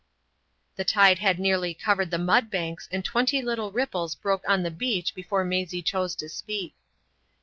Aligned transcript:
The 0.77 0.83
tide 0.83 1.19
had 1.19 1.37
nearly 1.37 1.75
covered 1.75 2.09
the 2.09 2.17
mud 2.17 2.49
banks 2.49 2.89
and 2.91 3.05
twenty 3.05 3.39
little 3.39 3.71
ripples 3.71 4.15
broke 4.15 4.41
on 4.47 4.63
the 4.63 4.71
beach 4.71 5.13
before 5.13 5.45
Maisie 5.45 5.83
chose 5.83 6.15
to 6.15 6.27
speak. 6.27 6.73